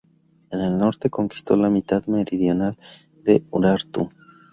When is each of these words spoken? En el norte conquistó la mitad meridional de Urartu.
En 0.49 0.59
el 0.61 0.79
norte 0.79 1.11
conquistó 1.11 1.55
la 1.55 1.69
mitad 1.69 2.07
meridional 2.07 2.75
de 3.23 3.45
Urartu. 3.51 4.09